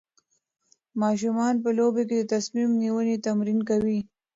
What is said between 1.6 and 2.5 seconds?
په لوبو کې د